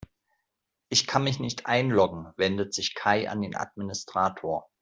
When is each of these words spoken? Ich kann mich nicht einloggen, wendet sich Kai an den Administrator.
Ich 0.89 1.05
kann 1.05 1.23
mich 1.23 1.39
nicht 1.39 1.67
einloggen, 1.67 2.33
wendet 2.35 2.73
sich 2.73 2.95
Kai 2.95 3.29
an 3.29 3.39
den 3.43 3.55
Administrator. 3.55 4.67